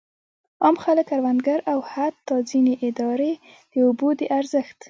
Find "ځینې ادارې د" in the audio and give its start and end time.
2.49-3.73